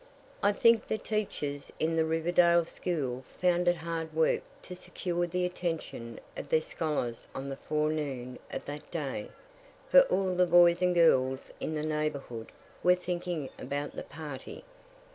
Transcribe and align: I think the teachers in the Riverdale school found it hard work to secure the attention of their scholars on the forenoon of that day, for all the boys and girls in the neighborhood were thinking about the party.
I 0.41 0.51
think 0.51 0.87
the 0.87 0.97
teachers 0.97 1.71
in 1.79 1.95
the 1.95 2.05
Riverdale 2.05 2.65
school 2.65 3.23
found 3.39 3.67
it 3.67 3.75
hard 3.75 4.11
work 4.15 4.41
to 4.63 4.75
secure 4.75 5.27
the 5.27 5.45
attention 5.45 6.19
of 6.35 6.49
their 6.49 6.63
scholars 6.63 7.27
on 7.35 7.49
the 7.49 7.55
forenoon 7.55 8.39
of 8.51 8.65
that 8.65 8.89
day, 8.89 9.29
for 9.89 9.99
all 10.01 10.33
the 10.33 10.47
boys 10.47 10.81
and 10.81 10.95
girls 10.95 11.53
in 11.59 11.75
the 11.75 11.83
neighborhood 11.83 12.51
were 12.81 12.95
thinking 12.95 13.51
about 13.59 13.95
the 13.95 14.01
party. 14.01 14.63